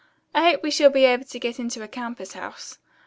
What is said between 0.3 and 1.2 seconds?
I hope we shall be